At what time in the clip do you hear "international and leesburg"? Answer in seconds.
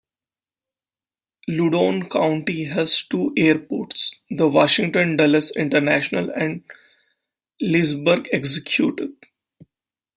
5.55-8.27